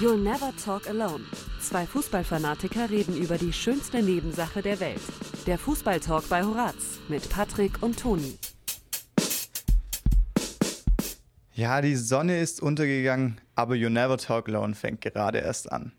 [0.00, 1.26] You'll Never Talk Alone.
[1.60, 5.02] Zwei Fußballfanatiker reden über die schönste Nebensache der Welt.
[5.46, 8.38] Der Fußballtalk bei Horaz mit Patrick und Toni.
[11.52, 15.92] Ja, die Sonne ist untergegangen, aber You Never Talk Alone fängt gerade erst an.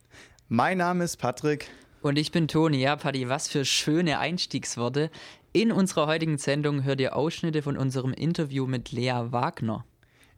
[0.48, 1.70] Mein Name ist Patrick.
[2.02, 2.82] Und ich bin Toni.
[2.82, 5.12] Ja, Paddy, was für schöne Einstiegsworte.
[5.54, 9.86] In unserer heutigen Sendung hört ihr Ausschnitte von unserem Interview mit Lea Wagner.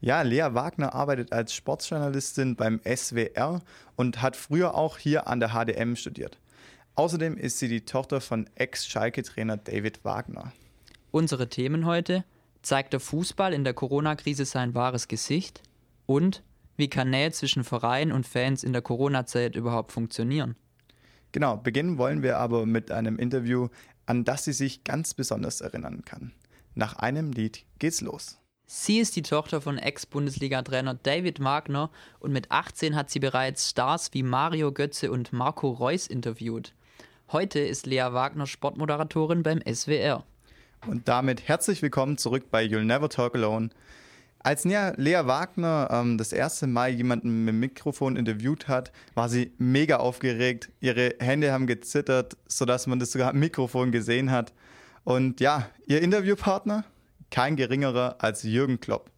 [0.04, 3.62] Ja, Lea Wagner arbeitet als Sportjournalistin beim SWR
[3.96, 6.40] und hat früher auch hier an der HDM studiert.
[6.96, 10.52] Außerdem ist sie die Tochter von Ex-Schalke-Trainer David Wagner.
[11.12, 12.26] Unsere Themen heute:
[12.64, 15.64] Zeigt der Fußball in der Corona-Krise sein wahres Gesicht?
[16.06, 16.44] Und
[16.76, 20.58] wie kann Nähe zwischen Verein und Fans in der Corona-Zeit überhaupt funktionieren?
[21.32, 23.70] Genau, beginnen wollen wir aber mit einem Interview,
[24.06, 26.34] an das sie sich ganz besonders erinnern kann.
[26.76, 28.43] Nach einem Lied geht's los.
[28.66, 34.14] Sie ist die Tochter von Ex-Bundesliga-Trainer David Wagner und mit 18 hat sie bereits Stars
[34.14, 36.74] wie Mario Götze und Marco Reus interviewt.
[37.32, 40.24] Heute ist Lea Wagner Sportmoderatorin beim SWR.
[40.88, 43.70] Und damit herzlich willkommen zurück bei You'll Never Talk Alone.
[44.40, 49.54] Als Lea Wagner ähm, das erste Mal jemanden mit dem Mikrofon interviewt hat, war sie
[49.58, 50.70] mega aufgeregt.
[50.80, 54.54] Ihre Hände haben gezittert, sodass man das sogar am Mikrofon gesehen hat.
[55.04, 56.86] Und ja, ihr Interviewpartner,
[57.34, 59.10] kein geringerer als Jürgen Klopp.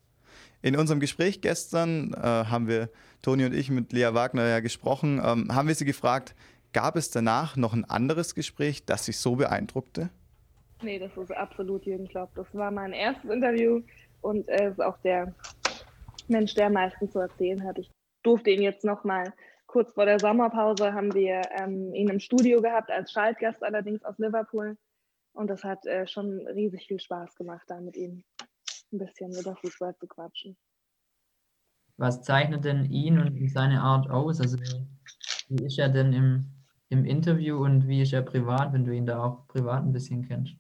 [0.61, 2.89] In unserem Gespräch gestern äh, haben wir,
[3.22, 6.33] Toni und ich, mit Lea Wagner ja gesprochen, ähm, haben wir sie gefragt,
[6.72, 10.09] gab es danach noch ein anderes Gespräch, das sich so beeindruckte?
[10.81, 12.33] Nee, das ist absolut Jürgen Klopp.
[12.35, 13.81] Das war mein erstes Interview
[14.22, 15.35] und er ist auch der
[16.29, 17.77] Mensch, der am meisten zu erzählen hat.
[17.79, 17.91] Ich
[18.23, 19.33] durfte ihn jetzt noch mal
[19.67, 24.17] kurz vor der Sommerpause haben wir ähm, ihn im Studio gehabt als Schaltgast allerdings aus
[24.19, 24.77] Liverpool
[25.36, 28.23] und das hat äh, schon riesig viel Spaß gemacht, da mit ihm
[28.91, 30.58] ein bisschen über Fußball zu quatschen.
[31.97, 34.41] Was zeichnet denn ihn und seine Art aus?
[34.41, 34.58] Also
[35.50, 36.45] wie ist er denn im,
[36.89, 40.28] im Interview und wie ist er privat, wenn du ihn da auch privat ein bisschen
[40.28, 40.56] kennst?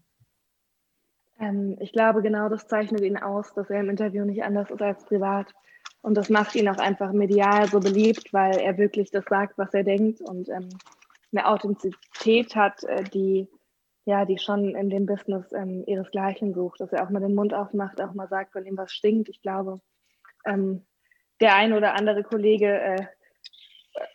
[1.39, 4.81] Ähm, ich glaube, genau das zeichnet ihn aus, dass er im Interview nicht anders ist
[4.81, 5.53] als privat.
[6.01, 9.73] Und das macht ihn auch einfach medial so beliebt, weil er wirklich das sagt, was
[9.73, 10.69] er denkt und ähm,
[11.31, 13.49] eine Authentizität hat, äh, die
[14.05, 17.53] ja, die schon in dem Business ähm, ihresgleichen sucht, dass er auch mal den Mund
[17.53, 19.29] aufmacht, auch mal sagt, wenn ihm was stinkt.
[19.29, 19.81] Ich glaube,
[20.45, 20.85] ähm,
[21.41, 23.05] der ein oder andere Kollege äh,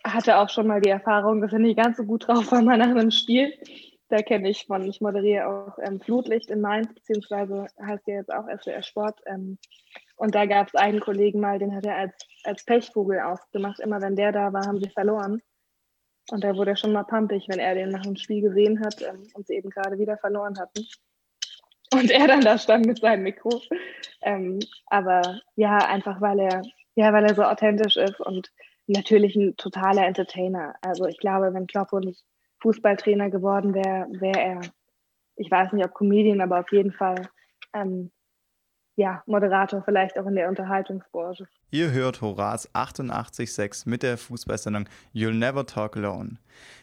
[0.03, 2.77] hatte auch schon mal die Erfahrung, dass er nicht ganz so gut drauf war mal
[2.77, 3.53] nach einem Spiel.
[4.07, 8.33] Da kenne ich von, ich moderiere auch ähm, Flutlicht in Mainz, beziehungsweise heißt ja jetzt
[8.33, 9.21] auch SWR Sport.
[9.25, 9.57] Ähm,
[10.15, 12.13] und da gab es einen Kollegen mal, den hat er als,
[12.43, 13.79] als Pechvogel ausgemacht.
[13.79, 15.41] Immer wenn der da war, haben sie verloren.
[16.31, 19.01] Und da wurde er schon mal pumpig, wenn er den nach dem Spiel gesehen hat
[19.01, 20.85] ähm, und sie eben gerade wieder verloren hatten.
[21.93, 23.61] Und er dann da stand mit seinem Mikro.
[24.21, 26.61] Ähm, aber ja, einfach weil er,
[26.95, 28.51] ja, weil er so authentisch ist und
[28.87, 30.75] natürlich ein totaler Entertainer.
[30.81, 32.23] Also ich glaube, wenn Kloppo nicht
[32.61, 34.61] Fußballtrainer geworden wäre, wäre er,
[35.35, 37.29] ich weiß nicht, ob Comedian, aber auf jeden Fall
[37.73, 38.11] ähm,
[38.95, 41.47] ja, Moderator vielleicht auch in der Unterhaltungsbranche.
[41.71, 46.37] Ihr hört Horaz 88.6 mit der Fußballsendung You'll Never Talk Alone.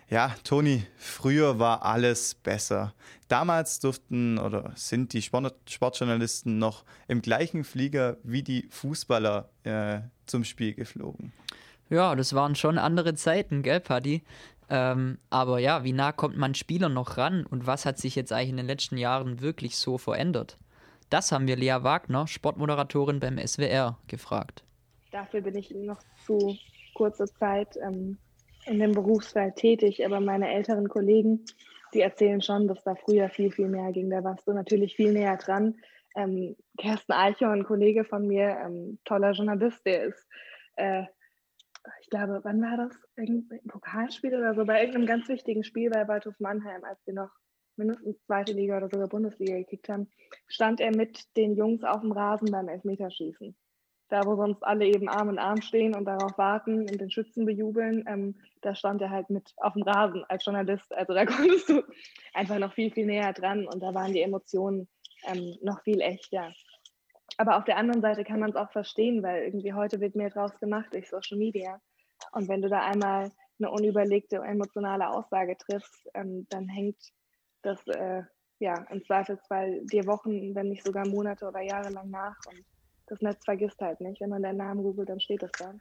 [0.08, 2.94] Ja, Toni, früher war alles besser.
[3.28, 10.00] Damals durften oder sind die Sport Sportjournalisten noch im gleichen Flieger wie die Fußballer äh,
[10.24, 11.32] zum Spiel geflogen.
[11.90, 14.22] Ja, das waren schon andere Zeiten, gell, Paddy?
[14.70, 18.32] Ähm, aber ja, wie nah kommt man Spielern noch ran und was hat sich jetzt
[18.32, 20.58] eigentlich in den letzten Jahren wirklich so verändert?
[21.10, 24.62] Das haben wir Lea Wagner, Sportmoderatorin beim SWR, gefragt.
[25.10, 26.56] Dafür bin ich noch zu
[26.94, 28.18] kurzer Zeit ähm,
[28.66, 31.44] in dem Berufsfeld tätig, aber meine älteren Kollegen,
[31.94, 34.10] die erzählen schon, dass da früher viel, viel mehr ging.
[34.10, 35.76] Da warst du natürlich viel näher dran.
[36.14, 40.26] Ähm, Kersten Eicher, ein Kollege von mir, ähm, toller Journalist, der ist,
[40.76, 41.04] äh,
[42.02, 42.96] ich glaube, wann war das?
[43.16, 47.30] Irgendein Pokalspiel oder so, bei irgendeinem ganz wichtigen Spiel bei Waldhof Mannheim, als wir noch
[47.78, 50.08] mindestens zweite Liga oder sogar Bundesliga gekickt haben,
[50.46, 53.56] stand er mit den Jungs auf dem Rasen beim Elfmeterschießen.
[54.10, 57.44] Da, wo sonst alle eben Arm in Arm stehen und darauf warten und den Schützen
[57.44, 60.94] bejubeln, ähm, da stand er halt mit auf dem Rasen als Journalist.
[60.94, 61.82] Also da konntest du
[62.32, 64.88] einfach noch viel, viel näher dran und da waren die Emotionen
[65.26, 66.52] ähm, noch viel echter.
[67.36, 70.30] Aber auf der anderen Seite kann man es auch verstehen, weil irgendwie heute wird mehr
[70.30, 71.80] draus gemacht durch Social Media.
[72.32, 76.98] Und wenn du da einmal eine unüberlegte, emotionale Aussage triffst, ähm, dann hängt
[77.62, 78.22] das äh,
[78.58, 82.36] ja im Zweifelsfall dir Wochen, wenn nicht sogar Monate oder Jahre lang nach.
[82.46, 82.64] Und
[83.06, 84.20] das Netz vergisst halt nicht.
[84.20, 85.74] Wenn man deinen Namen googelt, dann steht es da.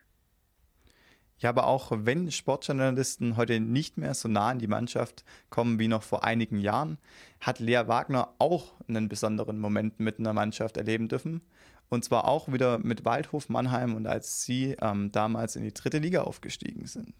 [1.39, 5.87] Ja, aber auch wenn Sportjournalisten heute nicht mehr so nah an die Mannschaft kommen wie
[5.87, 6.97] noch vor einigen Jahren,
[7.39, 11.41] hat Lea Wagner auch einen besonderen Moment mit einer Mannschaft erleben dürfen.
[11.89, 15.99] Und zwar auch wieder mit Waldhof Mannheim und als sie ähm, damals in die dritte
[15.99, 17.13] Liga aufgestiegen sind.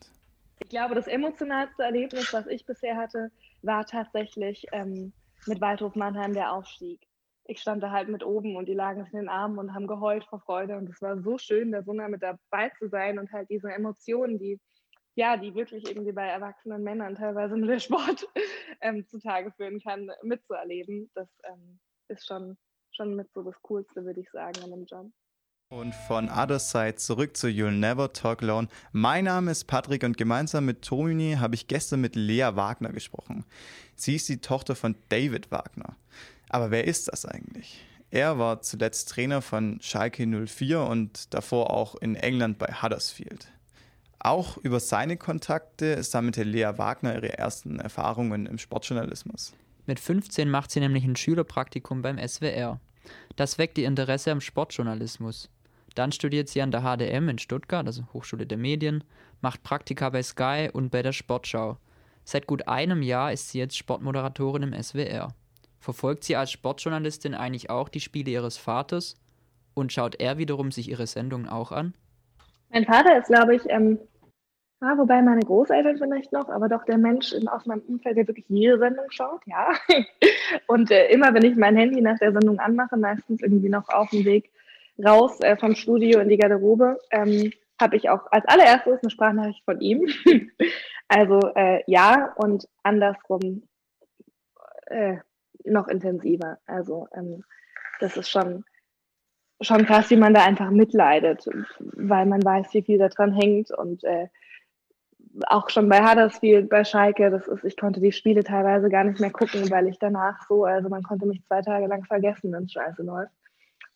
[0.60, 3.32] Ich glaube, das emotionalste Erlebnis, was ich bisher hatte,
[3.62, 5.14] war tatsächlich ähm,
[5.46, 7.02] mit Waldhof Mannheim der Aufstieg.
[7.46, 10.26] Ich stand da halt mit oben und die lagen in den Armen und haben geheult
[10.26, 10.78] vor Freude.
[10.78, 13.72] Und es war so schön, da so nah mit dabei zu sein und halt diese
[13.72, 14.60] Emotionen, die
[15.18, 18.28] ja, die wirklich irgendwie bei erwachsenen Männern teilweise mit der Sport
[18.82, 21.10] ähm, zutage führen kann, mitzuerleben.
[21.16, 22.56] Das ähm, ist schon,
[22.92, 25.08] schon mit so das Coolste, würde ich sagen, an dem Job.
[25.70, 28.70] Und von Other Side zurück zu You'll Never Talk Alone.
[28.94, 33.44] Mein Name ist Patrick und gemeinsam mit Toni habe ich gestern mit Lea Wagner gesprochen.
[33.94, 35.98] Sie ist die Tochter von David Wagner.
[36.48, 37.84] Aber wer ist das eigentlich?
[38.12, 43.52] Er war zuletzt Trainer von Schalke 04 und davor auch in England bei Huddersfield.
[44.20, 49.54] Auch über seine Kontakte sammelte Lea Wagner ihre ersten Erfahrungen im Sportjournalismus.
[49.86, 52.80] Mit 15 macht sie nämlich ein Schülerpraktikum beim SWR.
[53.36, 55.50] Das weckt ihr Interesse am Sportjournalismus.
[55.98, 59.04] Dann studiert sie an der HDM in Stuttgart, also Hochschule der Medien,
[59.42, 61.78] macht Praktika bei Sky und bei der Sportschau.
[62.24, 65.30] Seit gut einem Jahr ist sie jetzt Sportmoderatorin im SWR.
[65.80, 69.16] Verfolgt sie als Sportjournalistin eigentlich auch die Spiele ihres Vaters
[69.74, 71.96] und schaut er wiederum sich ihre Sendungen auch an?
[72.70, 73.98] Mein Vater ist, glaube ich, ähm,
[74.80, 78.28] ja, wobei meine Großeltern vielleicht noch, aber doch der Mensch in, aus meinem Umfeld, der
[78.28, 79.72] wirklich jede Sendung schaut, ja.
[80.68, 84.12] Und äh, immer, wenn ich mein Handy nach der Sendung anmache, meistens irgendwie noch auf
[84.12, 84.52] dem Weg
[85.06, 89.64] raus äh, vom Studio in die Garderobe, ähm, habe ich auch als allererstes eine Sprachnachricht
[89.66, 90.08] von ihm.
[91.08, 93.64] also äh, ja und andersrum
[94.88, 95.18] äh,
[95.64, 96.58] noch intensiver.
[96.66, 97.44] Also ähm,
[98.00, 98.64] das ist schon
[99.62, 101.48] schon krass, wie man da einfach mitleidet,
[101.80, 104.28] weil man weiß, wie viel da dran hängt und äh,
[105.48, 109.20] auch schon bei Huddersfield, bei Schalke, das ist, ich konnte die Spiele teilweise gar nicht
[109.20, 112.64] mehr gucken, weil ich danach so, also man konnte mich zwei Tage lang vergessen, wenn
[112.64, 113.32] es scheiße läuft.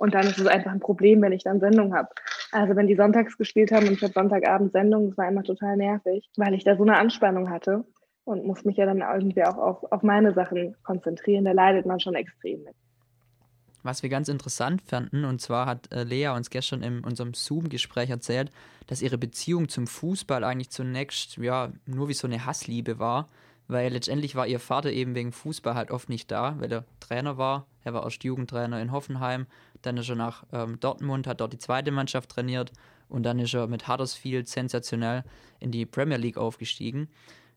[0.01, 2.07] Und dann ist es einfach ein Problem, wenn ich dann Sendung habe.
[2.51, 5.77] Also wenn die sonntags gespielt haben und ich habe Sonntagabend Sendung, das war immer total
[5.77, 7.86] nervig, weil ich da so eine Anspannung hatte
[8.24, 11.45] und muss mich ja dann irgendwie auch auf, auf meine Sachen konzentrieren.
[11.45, 12.74] Da leidet man schon extrem mit
[13.83, 15.25] was wir ganz interessant fanden.
[15.25, 18.51] Und zwar hat äh, Lea uns gestern in unserem Zoom-Gespräch erzählt,
[18.86, 23.27] dass ihre Beziehung zum Fußball eigentlich zunächst ja nur wie so eine Hassliebe war.
[23.68, 27.38] Weil letztendlich war ihr Vater eben wegen Fußball halt oft nicht da, weil er Trainer
[27.38, 27.65] war.
[27.83, 29.48] Er war erst Jugendtrainer in Hoffenheim,
[29.81, 32.71] dann ist er nach ähm, Dortmund, hat dort die zweite Mannschaft trainiert
[33.09, 35.23] und dann ist er mit Huddersfield sensationell
[35.59, 37.09] in die Premier League aufgestiegen.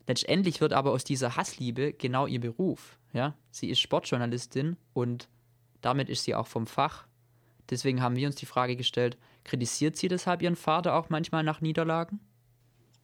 [0.07, 2.99] Letztendlich wird aber aus dieser Hassliebe genau ihr Beruf.
[3.13, 3.35] Ja?
[3.51, 5.29] Sie ist Sportjournalistin und
[5.81, 7.07] damit ist sie auch vom Fach.
[7.71, 11.61] Deswegen haben wir uns die Frage gestellt, kritisiert sie deshalb ihren Vater auch manchmal nach
[11.61, 12.21] Niederlagen?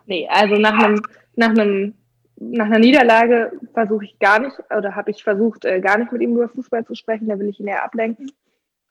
[0.06, 1.00] Nee, also nach einem,
[1.36, 1.94] nach einem,
[2.36, 6.20] nach einer Niederlage versuche ich gar nicht, oder habe ich versucht, äh, gar nicht mit
[6.20, 8.30] ihm über Fußball zu sprechen, da will ich ihn eher ablenken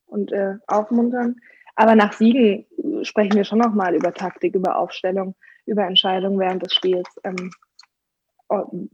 [0.09, 1.38] und äh, aufmuntern.
[1.75, 2.65] Aber nach Siegen
[3.03, 5.35] sprechen wir schon nochmal über Taktik, über Aufstellung,
[5.65, 7.07] über Entscheidungen während des Spiels.
[7.23, 7.51] Ähm,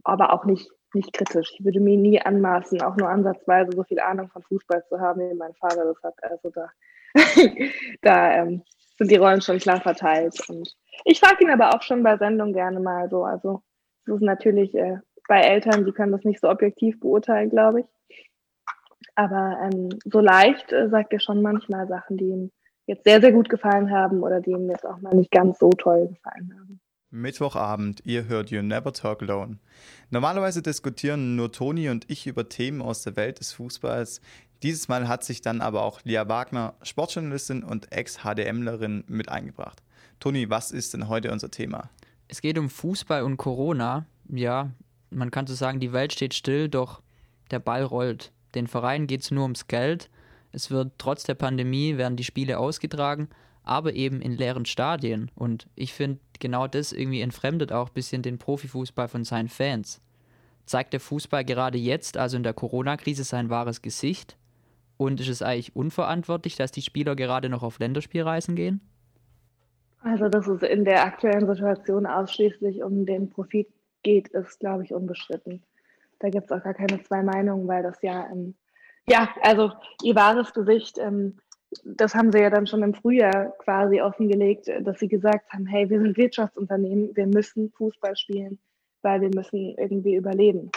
[0.04, 1.52] aber auch nicht nicht kritisch.
[1.56, 5.20] Ich würde mir nie anmaßen, auch nur ansatzweise so viel Ahnung von Fußball zu haben,
[5.20, 6.14] wie mein Vater das hat.
[6.22, 6.70] Also da,
[8.02, 8.62] da ähm,
[8.98, 10.40] sind die Rollen schon klar verteilt.
[10.48, 10.74] Und
[11.04, 13.24] ich frage ihn aber auch schon bei Sendungen gerne mal so.
[13.24, 13.62] Also
[14.06, 14.98] das ist natürlich äh,
[15.28, 17.86] bei Eltern, die können das nicht so objektiv beurteilen, glaube ich.
[19.16, 22.50] Aber ähm, so leicht äh, sagt er schon manchmal Sachen, die ihm
[22.86, 25.70] jetzt sehr, sehr gut gefallen haben oder die ihm jetzt auch mal nicht ganz so
[25.70, 26.80] toll gefallen haben.
[27.10, 29.58] Mittwochabend, ihr hört You Never Talk Alone.
[30.10, 34.20] Normalerweise diskutieren nur Toni und ich über Themen aus der Welt des Fußballs.
[34.62, 39.82] Dieses Mal hat sich dann aber auch Lia Wagner, Sportjournalistin und Ex-HDMlerin, mit eingebracht.
[40.20, 41.90] Toni, was ist denn heute unser Thema?
[42.28, 44.06] Es geht um Fußball und Corona.
[44.28, 44.70] Ja,
[45.10, 47.02] man kann so sagen, die Welt steht still, doch
[47.50, 48.32] der Ball rollt.
[48.56, 50.10] Den Vereinen geht es nur ums Geld.
[50.50, 53.28] Es wird trotz der Pandemie werden die Spiele ausgetragen,
[53.62, 55.30] aber eben in leeren Stadien.
[55.34, 60.00] Und ich finde, genau das irgendwie entfremdet auch ein bisschen den Profifußball von seinen Fans.
[60.64, 64.36] Zeigt der Fußball gerade jetzt, also in der Corona-Krise, sein wahres Gesicht?
[64.96, 68.80] Und ist es eigentlich unverantwortlich, dass die Spieler gerade noch auf Länderspielreisen gehen?
[70.00, 73.68] Also, dass es in der aktuellen Situation ausschließlich um den Profit
[74.02, 75.62] geht, ist, glaube ich, unbestritten.
[76.18, 78.54] Da gibt es auch gar keine zwei Meinungen, weil das ja, ähm,
[79.08, 81.38] ja, also ihr wahres Gesicht ähm,
[81.84, 85.88] das haben sie ja dann schon im Frühjahr quasi offengelegt, dass sie gesagt haben, hey,
[85.90, 88.58] wir sind Wirtschaftsunternehmen, wir müssen Fußball spielen,
[89.02, 90.70] weil wir müssen irgendwie überleben.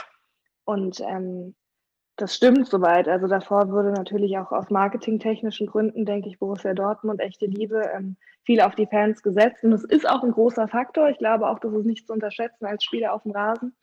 [0.65, 1.55] Und ähm,
[2.15, 3.07] das stimmt soweit.
[3.07, 8.17] Also davor wurde natürlich auch aus marketingtechnischen Gründen, denke ich, Borussia Dortmund, echte Liebe, ähm,
[8.43, 9.63] viel auf die Fans gesetzt.
[9.63, 11.09] Und es ist auch ein großer Faktor.
[11.09, 13.75] Ich glaube auch, das ist nicht zu unterschätzen als Spieler auf dem Rasen,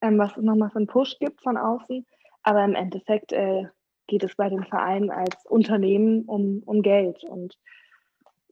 [0.00, 2.06] ähm, was es nochmal für einen Push gibt von außen.
[2.42, 3.64] Aber im Endeffekt äh,
[4.06, 7.22] geht es bei den Vereinen als Unternehmen um, um Geld.
[7.24, 7.56] Und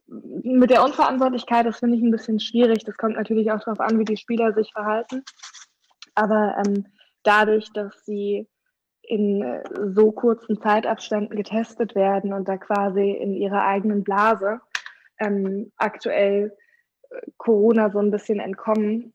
[0.07, 2.83] mit der Unverantwortlichkeit, das finde ich ein bisschen schwierig.
[2.83, 5.23] Das kommt natürlich auch darauf an, wie die Spieler sich verhalten.
[6.15, 6.85] Aber ähm,
[7.23, 8.47] dadurch, dass sie
[9.01, 14.61] in äh, so kurzen Zeitabständen getestet werden und da quasi in ihrer eigenen Blase
[15.19, 16.55] ähm, aktuell
[17.09, 19.13] äh, Corona so ein bisschen entkommen,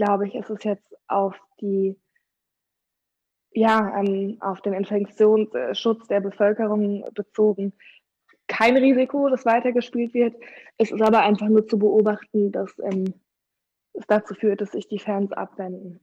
[0.00, 1.94] glaube ich, ist es jetzt auf die
[3.52, 7.74] ja, ähm, auf den Infektionsschutz der Bevölkerung bezogen
[8.50, 10.34] kein Risiko, dass weitergespielt wird.
[10.76, 13.14] Es ist aber einfach nur zu beobachten, dass ähm,
[13.92, 16.00] es dazu führt, dass sich die Fans abwenden.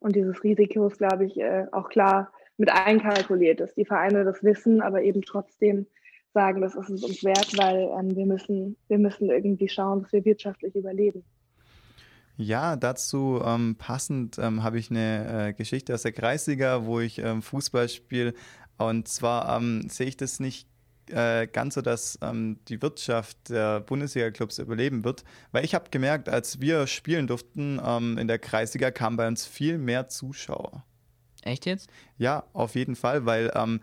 [0.00, 4.42] Und dieses Risiko ist, glaube ich, äh, auch klar mit einkalkuliert, dass die Vereine das
[4.42, 5.86] wissen, aber eben trotzdem
[6.32, 10.12] sagen, das ist es uns wert, weil ähm, wir, müssen, wir müssen irgendwie schauen, dass
[10.12, 11.24] wir wirtschaftlich überleben.
[12.36, 17.18] Ja, dazu ähm, passend ähm, habe ich eine äh, Geschichte aus der Kreisliga, wo ich
[17.18, 18.34] ähm, Fußball spiele.
[18.76, 20.66] Und zwar ähm, sehe ich das nicht
[21.10, 25.22] äh, ganz so, dass ähm, die Wirtschaft der Bundesliga-Clubs überleben wird.
[25.52, 29.46] Weil ich habe gemerkt, als wir spielen durften ähm, in der Kreisliga, kamen bei uns
[29.46, 30.84] viel mehr Zuschauer.
[31.42, 31.90] Echt jetzt?
[32.16, 33.80] Ja, auf jeden Fall, weil ähm,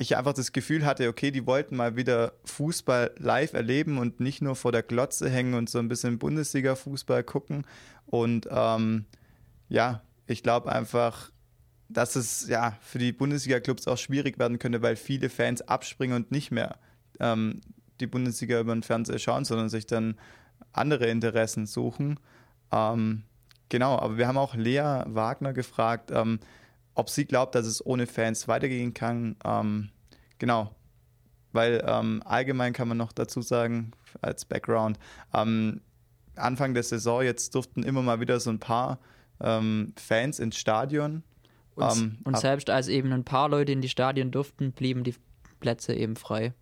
[0.00, 4.40] ich einfach das Gefühl hatte, okay, die wollten mal wieder Fußball live erleben und nicht
[4.40, 7.66] nur vor der Glotze hängen und so ein bisschen Bundesliga-Fußball gucken.
[8.06, 9.06] Und ähm,
[9.68, 11.32] ja, ich glaube einfach,
[11.88, 16.30] dass es ja für die Bundesliga-Clubs auch schwierig werden könnte, weil viele Fans abspringen und
[16.30, 16.78] nicht mehr
[17.18, 17.60] ähm,
[17.98, 20.16] die Bundesliga über den Fernseher schauen, sondern sich dann
[20.72, 22.20] andere Interessen suchen.
[22.70, 23.24] Ähm,
[23.68, 26.38] genau, aber wir haben auch Lea Wagner gefragt, ähm,
[26.98, 29.36] ob sie glaubt, dass es ohne Fans weitergehen kann.
[29.44, 29.90] Ähm,
[30.38, 30.74] genau,
[31.52, 34.98] weil ähm, allgemein kann man noch dazu sagen, als Background,
[35.32, 35.80] ähm,
[36.34, 38.98] Anfang der Saison jetzt durften immer mal wieder so ein paar
[39.40, 41.22] Fans ins Stadion
[41.78, 45.14] und, ähm, und selbst als eben ein paar Leute in die Stadien durften, blieben die
[45.60, 46.52] Plätze eben frei.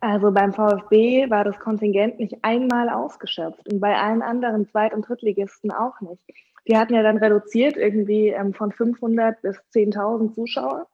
[0.00, 5.08] Also beim VfB war das Kontingent nicht einmal ausgeschöpft und bei allen anderen Zweit- und
[5.08, 6.22] Drittligisten auch nicht.
[6.68, 10.86] Die hatten ja dann reduziert irgendwie ähm, von 500 bis 10.000 Zuschauer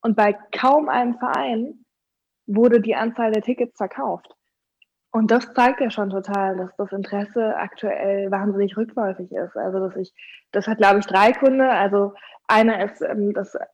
[0.00, 1.84] und bei kaum einem Verein
[2.46, 4.36] wurde die Anzahl der Tickets verkauft.
[5.10, 9.56] Und das zeigt ja schon total, dass das Interesse aktuell wahnsinnig rückläufig ist.
[9.56, 10.12] Also, dass ich,
[10.52, 11.68] das hat, glaube ich, drei Gründe.
[11.68, 12.14] Also,
[12.46, 13.66] einer ist, ähm, dass äh,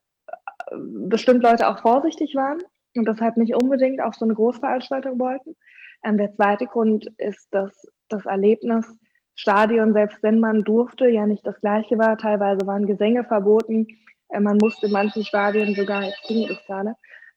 [0.74, 2.58] bestimmt Leute auch vorsichtig waren
[2.96, 5.56] und deshalb nicht unbedingt auf so eine Großveranstaltung wollten.
[6.04, 8.86] Ähm, der zweite Grund ist, dass das Erlebnis
[9.34, 12.18] Stadion, selbst wenn man durfte, ja nicht das gleiche war.
[12.18, 13.86] Teilweise waren Gesänge verboten.
[14.30, 16.94] Äh, man musste in manchen Stadien sogar, jetzt ging es gerade,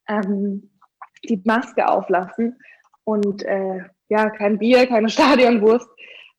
[0.07, 0.71] ähm,
[1.23, 2.57] die Maske auflassen
[3.03, 5.87] und äh, ja, kein Bier, keine Stadionwurst.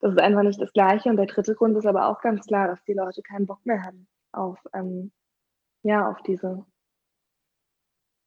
[0.00, 1.08] Das ist einfach nicht das Gleiche.
[1.08, 3.82] Und der dritte Grund ist aber auch ganz klar, dass die Leute keinen Bock mehr
[3.82, 5.12] haben auf, ähm,
[5.84, 6.64] ja, auf diese,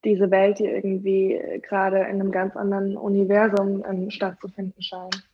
[0.06, 5.28] diese Welt, die irgendwie gerade in einem ganz anderen Universum ähm, stattzufinden scheint.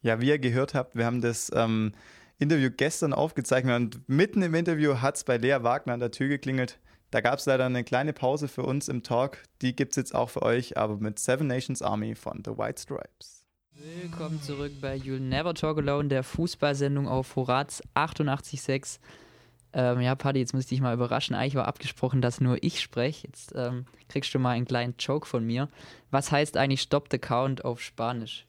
[0.00, 1.92] Ja, wie ihr gehört habt, wir haben das ähm,
[2.38, 6.28] Interview gestern aufgezeichnet und mitten im Interview hat es bei Lea Wagner an der Tür
[6.28, 6.78] geklingelt.
[7.10, 9.38] Da gab es leider eine kleine Pause für uns im Talk.
[9.62, 12.82] Die gibt es jetzt auch für euch, aber mit Seven Nations Army von The White
[12.82, 13.44] Stripes.
[13.72, 18.98] Willkommen zurück bei You'll Never Talk Alone, der Fußballsendung auf Horaz 88.6.
[19.72, 21.34] Ähm, ja, Paddy, jetzt muss ich dich mal überraschen.
[21.34, 23.26] Eigentlich war abgesprochen, dass nur ich spreche.
[23.26, 25.68] Jetzt ähm, kriegst du mal einen kleinen Joke von mir.
[26.10, 28.46] Was heißt eigentlich Stop the Count auf Spanisch?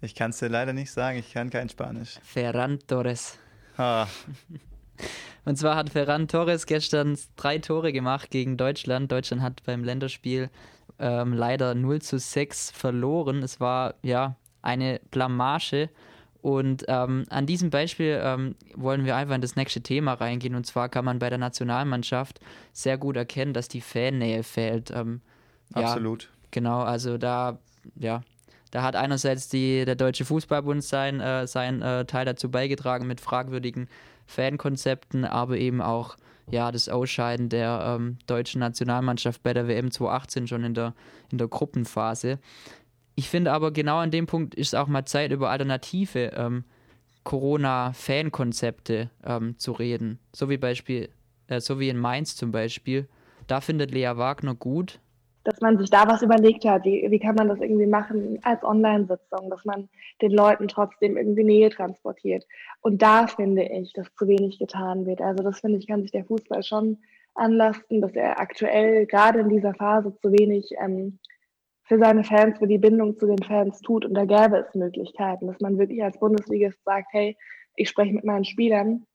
[0.00, 2.18] Ich kann es dir leider nicht sagen, ich kann kein Spanisch.
[2.22, 3.38] Ferran Torres.
[3.76, 4.06] Ah.
[5.44, 9.12] Und zwar hat Ferran Torres gestern drei Tore gemacht gegen Deutschland.
[9.12, 10.50] Deutschland hat beim Länderspiel
[10.98, 13.42] ähm, leider 0 zu 6 verloren.
[13.42, 15.90] Es war ja eine Blamage.
[16.44, 20.54] Und ähm, an diesem Beispiel ähm, wollen wir einfach in das nächste Thema reingehen.
[20.54, 22.38] Und zwar kann man bei der Nationalmannschaft
[22.74, 24.90] sehr gut erkennen, dass die Fannähe fehlt.
[24.90, 25.22] Ähm,
[25.72, 26.24] Absolut.
[26.24, 27.60] Ja, genau, also da,
[27.96, 28.20] ja,
[28.72, 33.22] da hat einerseits die, der Deutsche Fußballbund sein, äh, sein äh, Teil dazu beigetragen mit
[33.22, 33.88] fragwürdigen
[34.26, 36.14] Fankonzepten, aber eben auch
[36.50, 40.92] ja, das Ausscheiden der ähm, deutschen Nationalmannschaft bei der WM 2018 schon in der,
[41.32, 42.38] in der Gruppenphase.
[43.16, 46.64] Ich finde aber genau an dem Punkt ist auch mal Zeit, über alternative ähm,
[47.22, 50.18] Corona-Fankonzepte ähm, zu reden.
[50.34, 51.08] So wie, Beispiel,
[51.48, 53.08] äh, so wie in Mainz zum Beispiel.
[53.46, 55.00] Da findet Lea Wagner gut,
[55.44, 58.64] dass man sich da was überlegt hat, wie, wie kann man das irgendwie machen als
[58.64, 59.88] Online-Sitzung, dass man
[60.22, 62.44] den Leuten trotzdem irgendwie Nähe transportiert.
[62.80, 65.20] Und da finde ich, dass zu wenig getan wird.
[65.20, 66.98] Also das finde ich, kann sich der Fußball schon
[67.34, 71.18] anlasten, dass er aktuell gerade in dieser Phase zu wenig ähm,
[71.84, 74.04] für seine Fans, für die Bindung zu den Fans tut.
[74.04, 77.36] Und da gäbe es Möglichkeiten, dass man wirklich als Bundesligist sagt, hey,
[77.76, 79.06] ich spreche mit meinen Spielern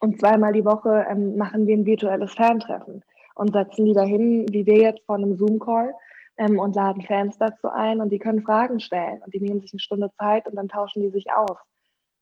[0.00, 3.02] Und zweimal die Woche ähm, machen wir ein virtuelles Fantreffen
[3.36, 5.94] und setzen die dahin, wie wir jetzt vor einem Zoom-Call
[6.36, 9.72] ähm, und laden Fans dazu ein und die können Fragen stellen und die nehmen sich
[9.72, 11.58] eine Stunde Zeit und dann tauschen die sich aus,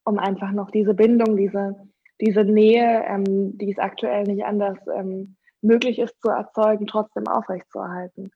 [0.04, 1.76] um einfach noch diese Bindung, diese,
[2.20, 8.30] diese Nähe, ähm, die es aktuell nicht anders ähm, möglich ist zu erzeugen, trotzdem aufrechtzuerhalten.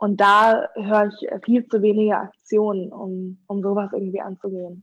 [0.00, 4.82] Und da höre ich viel zu wenige Aktionen, um, um sowas irgendwie anzugehen.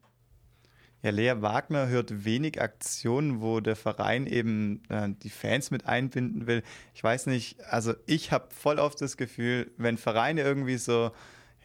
[1.02, 6.46] Ja, Lea Wagner hört wenig Aktionen, wo der Verein eben äh, die Fans mit einbinden
[6.46, 6.62] will.
[6.94, 11.10] Ich weiß nicht, also ich habe voll oft das Gefühl, wenn Vereine irgendwie so,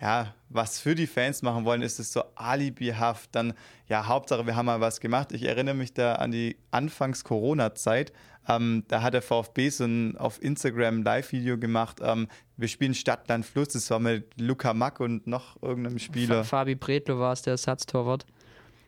[0.04, 3.54] ja, was für die Fans machen wollen, ist es so alibihaft, dann,
[3.88, 5.32] ja, Hauptsache, wir haben mal was gemacht.
[5.32, 8.12] Ich erinnere mich da an die Anfangs-Corona-Zeit.
[8.50, 12.02] Ähm, da hat der VfB so ein auf Instagram Live-Video gemacht.
[12.04, 13.70] Ähm, wir spielen Stadt, Land, Fluss.
[13.70, 16.44] Das war mit Luca Mack und noch irgendeinem Spieler.
[16.44, 18.26] Fabi Bredlo war es, der Ersatztorwart.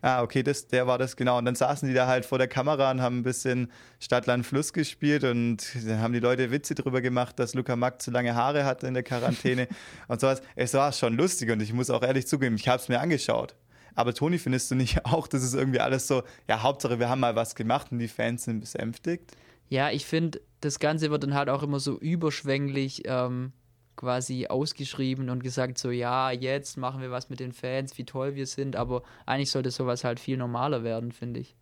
[0.05, 1.39] Ah, okay, das, der war das, genau.
[1.39, 4.45] Und dann saßen die da halt vor der Kamera und haben ein bisschen Stadt, Land,
[4.45, 8.35] Fluss gespielt und dann haben die Leute Witze drüber gemacht, dass Luca Mack zu lange
[8.35, 9.67] Haare hatte in der Quarantäne
[10.07, 10.43] und sowas.
[10.55, 13.55] Es war schon lustig und ich muss auch ehrlich zugeben, ich habe es mir angeschaut.
[13.95, 17.21] Aber Toni, findest du nicht auch, dass es irgendwie alles so, ja, Hauptsache wir haben
[17.21, 19.31] mal was gemacht und die Fans sind besänftigt?
[19.69, 23.53] Ja, ich finde, das Ganze wird dann halt auch immer so überschwänglich ähm,
[23.95, 28.35] quasi ausgeschrieben und gesagt, so ja, jetzt machen wir was mit den Fans, wie toll
[28.35, 31.55] wir sind, aber eigentlich sollte sowas halt viel normaler werden, finde ich.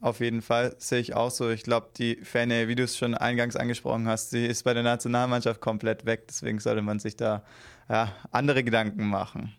[0.00, 1.48] Auf jeden Fall sehe ich auch so.
[1.48, 4.82] Ich glaube, die Ferne, wie du es schon eingangs angesprochen hast, sie ist bei der
[4.82, 6.24] Nationalmannschaft komplett weg.
[6.28, 7.42] Deswegen sollte man sich da
[7.88, 9.54] ja, andere Gedanken machen.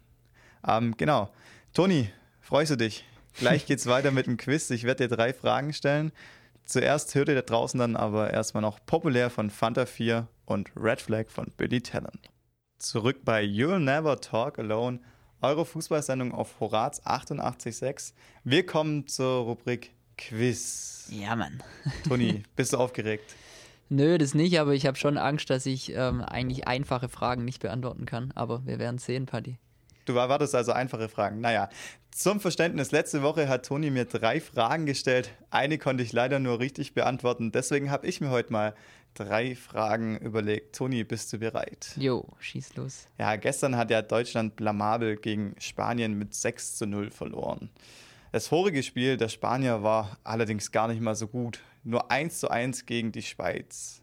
[0.68, 1.32] Ähm, genau.
[1.74, 3.06] Toni, freust du dich?
[3.40, 4.70] Gleich geht's weiter mit dem Quiz.
[4.70, 6.12] Ich werde dir drei Fragen stellen.
[6.64, 11.02] Zuerst hört ihr da draußen dann aber erstmal noch populär von Fanta 4 und Red
[11.02, 12.30] Flag von Billy Talent.
[12.78, 15.00] Zurück bei You'll Never Talk Alone,
[15.42, 18.14] eure Fußballsendung auf Horaz 88.6.
[18.44, 21.08] Wir kommen zur Rubrik Quiz.
[21.10, 21.62] Ja, Mann.
[22.08, 23.36] Toni, bist du aufgeregt?
[23.90, 27.62] Nö, das nicht, aber ich habe schon Angst, dass ich ähm, eigentlich einfache Fragen nicht
[27.62, 28.32] beantworten kann.
[28.34, 29.58] Aber wir werden sehen, Paddy.
[30.06, 31.42] Du erwartest also einfache Fragen.
[31.42, 31.70] Naja,
[32.12, 35.32] zum Verständnis, letzte Woche hat Toni mir drei Fragen gestellt.
[35.50, 37.52] Eine konnte ich leider nur richtig beantworten.
[37.52, 38.76] Deswegen habe ich mir heute mal
[39.15, 40.75] drei Fragen überlegt.
[40.75, 41.93] Toni, bist du bereit?
[41.97, 43.08] Jo, schieß los.
[43.17, 47.69] Ja, gestern hat ja Deutschland blamabel gegen Spanien mit 6 zu 0 verloren.
[48.32, 51.62] Das vorige Spiel der Spanier war allerdings gar nicht mal so gut.
[51.84, 54.01] Nur 1 zu 1 gegen die Schweiz.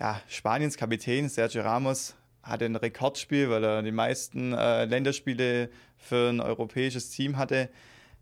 [0.00, 6.30] Ja, Spaniens Kapitän Sergio Ramos hatte ein Rekordspiel, weil er die meisten äh, Länderspiele für
[6.30, 7.70] ein europäisches Team hatte,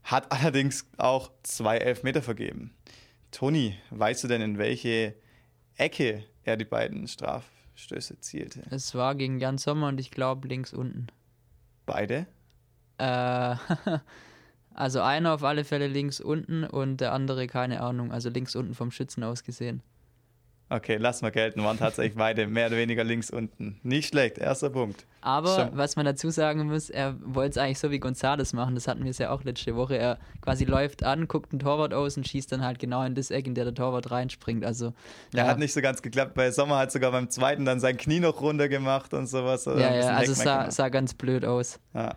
[0.02, 2.74] hat allerdings auch zwei Elfmeter vergeben.
[3.30, 5.14] Toni, weißt du denn, in welche
[5.76, 8.62] Ecke er die beiden Strafstöße zielte?
[8.70, 11.06] Es war gegen Jan Sommer und ich glaube links unten.
[11.87, 12.26] Beide?
[12.98, 13.56] Äh,
[14.74, 18.74] also einer auf alle Fälle links unten und der andere keine Ahnung, also links unten
[18.74, 19.83] vom Schützen aus gesehen.
[20.72, 21.64] Okay, lass mal gelten.
[21.64, 23.80] Waren tatsächlich beide mehr oder weniger links unten.
[23.83, 25.04] Nicht schlecht, erster Punkt.
[25.20, 25.76] Aber Schon.
[25.76, 28.76] was man dazu sagen muss, er wollte es eigentlich so wie Gonzales machen.
[28.76, 29.98] Das hatten wir ja auch letzte Woche.
[29.98, 33.33] Er quasi läuft an, guckt einen Torwart aus und schießt dann halt genau in das
[33.33, 34.64] Eck, in der der Torwart reinspringt.
[34.64, 34.94] Also
[35.35, 35.46] ja, ja.
[35.48, 36.35] hat nicht so ganz geklappt.
[36.35, 39.64] Bei Sommer hat sogar beim zweiten dann sein Knie noch runter gemacht und sowas.
[39.64, 41.80] Ja, ja, also es sah, sah, ganz blöd aus.
[41.94, 42.14] Ja.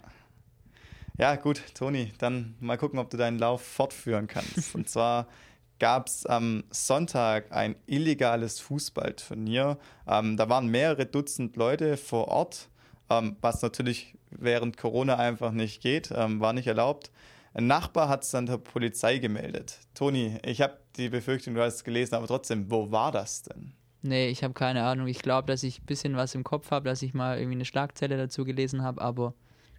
[1.18, 4.76] ja, gut, Toni, dann mal gucken, ob du deinen Lauf fortführen kannst.
[4.76, 5.26] und zwar
[5.84, 9.78] gab es am Sonntag ein illegales Fußballturnier.
[10.08, 12.69] Ähm, da waren mehrere Dutzend Leute vor Ort,
[13.10, 17.12] ähm, was natürlich während Corona einfach nicht geht, ähm, war nicht erlaubt.
[17.54, 19.78] Ein Nachbar hat es dann der Polizei gemeldet.
[19.93, 23.74] Toni, ich habe die Befürchtung, du hast es gelesen, aber trotzdem, wo war das denn?
[24.04, 25.08] Nee, ich habe keine Ahnung.
[25.08, 27.65] Ich glaube, dass ich ein bisschen was im Kopf habe, dass ich mal irgendwie eine
[27.65, 29.34] Schlagzelle dazu gelesen habe, aber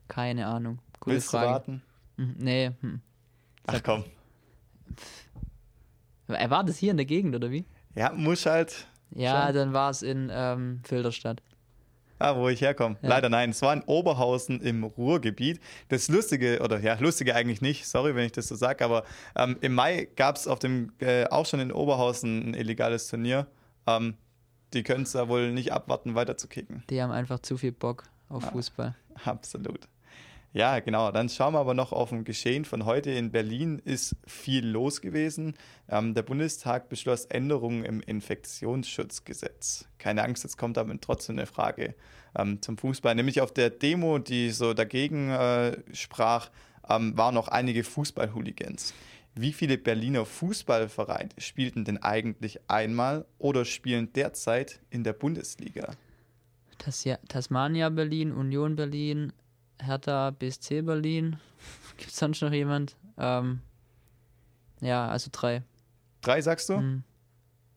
[0.09, 0.81] keine Ahnung.
[1.01, 1.47] Gute Willst Frage.
[1.47, 1.83] du raten?
[2.19, 2.73] Hm, nee.
[2.83, 3.01] Hm.
[3.69, 4.05] Ach komm.
[6.29, 7.65] Er war das hier in der Gegend, oder wie?
[7.95, 8.87] Ja, muss halt.
[9.11, 9.55] Ja, schon.
[9.55, 11.43] dann war es in ähm, Filderstadt.
[12.19, 12.97] Ah, wo ich herkomme.
[13.03, 13.09] Ja.
[13.09, 13.51] Leider nein.
[13.51, 15.61] Es war in Oberhausen im Ruhrgebiet.
[15.89, 19.05] Das Lustige, oder ja, Lustige eigentlich nicht, sorry, wenn ich das so sage, aber
[19.37, 23.47] ähm, im Mai gab es auf dem, äh, auch schon in Oberhausen ein illegales Turnier.
[23.87, 24.15] Ähm,
[24.73, 26.83] die können es da wohl nicht abwarten, weiter zu kicken.
[26.89, 28.97] Die haben einfach zu viel Bock auf ja, Fußball.
[29.25, 29.89] Absolut.
[30.55, 31.11] Ja, genau.
[31.11, 33.11] Dann schauen wir aber noch auf ein Geschehen von heute.
[33.11, 35.55] In Berlin ist viel los gewesen.
[35.89, 39.89] Ähm, der Bundestag beschloss Änderungen im Infektionsschutzgesetz.
[39.99, 41.97] Keine Angst, jetzt kommt aber trotzdem eine Frage
[42.39, 43.17] ähm, zum Fußball.
[43.17, 46.51] Nämlich auf der Demo, die so dagegen äh, sprach,
[46.89, 48.95] ähm, waren noch einige Fußball-Hooligans.
[49.35, 55.97] Wie viele Berliner Fußballvereine spielten denn eigentlich einmal oder spielen derzeit in der Bundesliga?
[56.79, 59.33] Tasmania Berlin, Union Berlin,
[59.81, 61.39] Hertha BSC Berlin.
[61.97, 62.97] Gibt es sonst noch jemand?
[63.19, 63.61] Ähm,
[64.81, 65.63] ja, also drei.
[66.21, 66.79] Drei sagst du?
[66.79, 67.05] Mhm.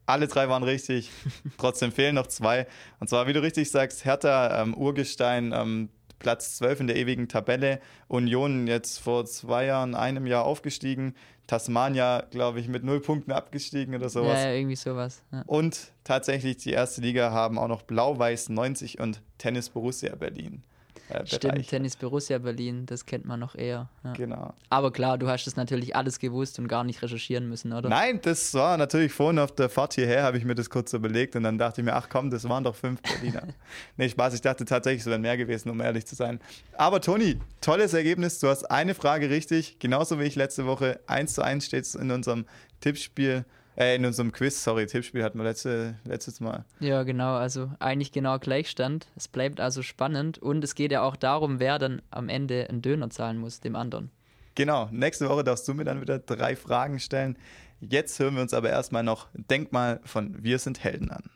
[0.06, 1.12] Alle drei waren richtig.
[1.58, 2.68] Trotzdem fehlen noch zwei.
[3.00, 7.28] Und zwar, wie du richtig sagst, Hertha, ähm, Urgestein, ähm, Platz 12 in der ewigen
[7.28, 7.80] Tabelle.
[8.08, 11.14] Union jetzt vor zwei Jahren, einem Jahr aufgestiegen.
[11.46, 14.40] Tasmania, glaube ich, mit null Punkten abgestiegen oder sowas.
[14.40, 15.24] Ja, ja, irgendwie sowas.
[15.32, 15.44] Ja.
[15.46, 20.64] Und tatsächlich die erste Liga haben auch noch Blau-Weiß 90 und Tennis Borussia Berlin.
[21.10, 21.70] Äh, Stimmt, bereichert.
[21.70, 23.90] Tennis Borussia Berlin, das kennt man noch eher.
[24.04, 24.14] Ja.
[24.14, 24.54] Genau.
[24.70, 27.88] Aber klar, du hast das natürlich alles gewusst und gar nicht recherchieren müssen, oder?
[27.90, 31.36] Nein, das war natürlich vorhin auf der Fahrt hierher, habe ich mir das kurz überlegt
[31.36, 33.44] und dann dachte ich mir, ach komm, das waren doch fünf Berliner.
[33.98, 36.40] nee, Spaß, ich dachte tatsächlich, es wären mehr gewesen, um ehrlich zu sein.
[36.74, 38.40] Aber Toni, tolles Ergebnis.
[38.40, 41.00] Du hast eine Frage richtig, genauso wie ich letzte Woche.
[41.08, 42.46] 1 zu 1 steht es in unserem
[42.82, 43.46] Tippspiel,
[43.78, 46.66] äh, in unserem Quiz, sorry, Tippspiel hatten wir letzte, letztes Mal.
[46.80, 49.08] Ja, genau, also eigentlich genau Gleichstand.
[49.16, 52.82] Es bleibt also spannend und es geht ja auch darum, wer dann am Ende einen
[52.82, 54.10] Döner zahlen muss, dem anderen.
[54.56, 57.38] Genau, nächste Woche darfst du mir dann wieder drei Fragen stellen.
[57.80, 61.30] Jetzt hören wir uns aber erstmal noch Denkmal von Wir sind Helden an.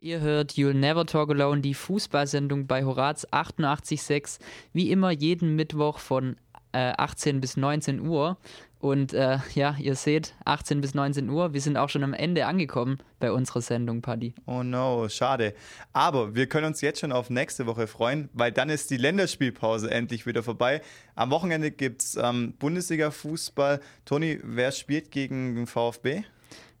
[0.00, 4.38] Ihr hört You'll Never Talk Alone, die Fußballsendung bei Horaz 88.6.
[4.74, 6.36] Wie immer jeden Mittwoch von
[6.74, 8.36] äh, 18 bis 19 Uhr.
[8.84, 12.44] Und äh, ja, ihr seht, 18 bis 19 Uhr, wir sind auch schon am Ende
[12.44, 14.34] angekommen bei unserer Sendung, Paddy.
[14.44, 15.54] Oh no, schade.
[15.94, 19.90] Aber wir können uns jetzt schon auf nächste Woche freuen, weil dann ist die Länderspielpause
[19.90, 20.82] endlich wieder vorbei.
[21.14, 23.80] Am Wochenende gibt es ähm, Bundesliga-Fußball.
[24.04, 26.24] Toni, wer spielt gegen den VfB?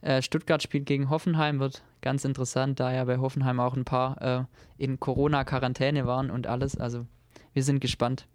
[0.02, 4.20] Äh, Stuttgart spielt gegen Hoffenheim, wird ganz interessant, da ja bei Hoffenheim auch ein paar
[4.20, 4.44] äh,
[4.76, 6.76] in Corona-Quarantäne waren und alles.
[6.76, 7.06] Also
[7.54, 8.26] wir sind gespannt.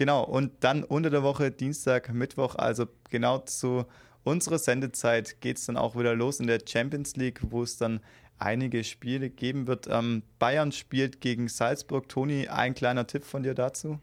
[0.00, 3.84] Genau, und dann unter der Woche, Dienstag, Mittwoch, also genau zu
[4.24, 8.00] unserer Sendezeit geht es dann auch wieder los in der Champions League, wo es dann
[8.38, 9.88] einige Spiele geben wird.
[9.90, 12.08] Ähm, Bayern spielt gegen Salzburg.
[12.08, 14.00] Toni, ein kleiner Tipp von dir dazu?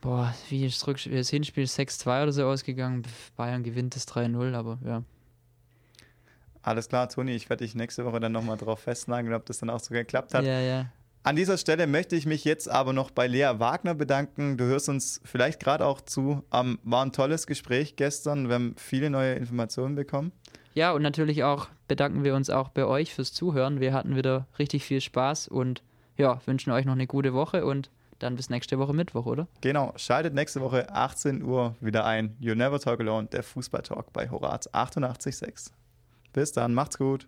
[0.00, 3.04] Boah, wie ist das, Rückspiel, das Hinspiel 6-2 oder so ausgegangen.
[3.36, 5.04] Bayern gewinnt das 3-0, aber ja.
[6.62, 9.70] Alles klar, Toni, ich werde dich nächste Woche dann nochmal drauf festnageln, ob das dann
[9.70, 10.44] auch so geklappt hat.
[10.44, 10.86] Ja, ja.
[11.26, 14.56] An dieser Stelle möchte ich mich jetzt aber noch bei Lea Wagner bedanken.
[14.56, 16.44] Du hörst uns vielleicht gerade auch zu.
[16.52, 18.46] Ähm, war ein tolles Gespräch gestern.
[18.46, 20.30] Wir haben viele neue Informationen bekommen.
[20.74, 23.80] Ja, und natürlich auch bedanken wir uns auch bei euch fürs Zuhören.
[23.80, 25.82] Wir hatten wieder richtig viel Spaß und
[26.16, 29.48] ja, wünschen euch noch eine gute Woche und dann bis nächste Woche Mittwoch, oder?
[29.62, 32.36] Genau, schaltet nächste Woche 18 Uhr wieder ein.
[32.38, 35.72] You Never Talk Alone, der Fußballtalk bei Horaz 88.6.
[36.32, 37.26] Bis dann, macht's gut.